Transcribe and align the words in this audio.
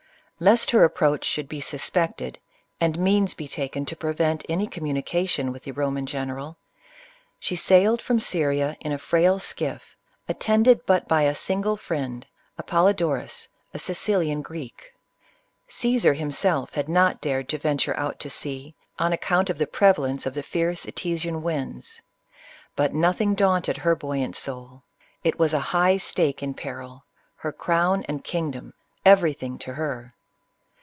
Lest 0.43 0.71
her 0.71 0.83
approach 0.83 1.23
should 1.23 1.47
be 1.47 1.61
suspected, 1.61 2.39
and 2.79 2.97
means 2.97 3.35
be 3.35 3.47
taken 3.47 3.85
to 3.85 3.95
prevei^ 3.95 4.43
any 4.49 4.65
communication 4.65 5.51
with 5.51 5.61
the 5.61 5.71
Ro 5.71 5.91
man 5.91 6.07
general, 6.07 6.57
she 7.39 7.55
sailed 7.55 8.01
from 8.01 8.19
Syria 8.19 8.75
in 8.79 8.91
a 8.91 8.97
frail 8.97 9.37
skiff, 9.37 9.95
at 10.27 10.39
tended 10.39 10.83
but 10.87 11.07
by 11.07 11.21
a 11.21 11.35
single 11.35 11.77
friend, 11.77 12.25
Apollodorus, 12.57 13.49
a 13.71 13.77
Sicilian 13.77 14.41
Greek. 14.41 14.93
Caesar 15.67 16.15
himself 16.15 16.73
had 16.73 16.89
not 16.89 17.21
dared 17.21 17.47
to 17.49 17.59
venture 17.59 17.93
out 17.95 18.17
CLEOPATRA. 18.17 18.17
21 18.17 18.17
to 18.21 18.29
sea, 18.31 18.75
on 18.97 19.13
account 19.13 19.51
of 19.51 19.59
the 19.59 19.67
prevalence 19.67 20.25
of 20.25 20.33
the 20.33 20.41
fierce 20.41 20.87
Ete 20.87 21.19
sian 21.19 21.43
winds; 21.43 22.01
but 22.75 22.95
nothing 22.95 23.35
daunted 23.35 23.77
her 23.77 23.95
buoyant 23.95 24.35
soul. 24.35 24.81
It 25.23 25.37
was 25.37 25.53
a 25.53 25.59
high 25.69 25.97
stake 25.97 26.41
in 26.41 26.55
peril— 26.55 27.05
her 27.43 27.51
crown 27.51 28.03
and 28.09 28.23
kingdom— 28.23 28.73
everything 29.05 29.59
to 29.59 29.73
her. 29.75 30.15